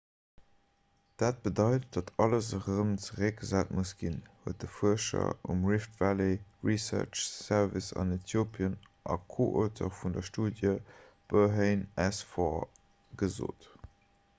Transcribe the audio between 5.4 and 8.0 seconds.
um rift valley research service